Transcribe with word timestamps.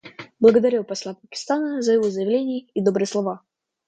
Благодарю 0.39 0.83
посла 0.83 1.13
Пакистана 1.13 1.83
за 1.83 1.93
его 1.93 2.09
заявление 2.09 2.61
и 2.73 2.81
добрые 2.81 3.05
слова. 3.05 3.43